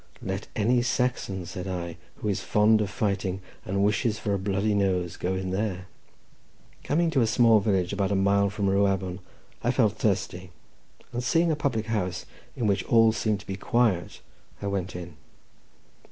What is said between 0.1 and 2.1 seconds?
"Let any Saxon," said I,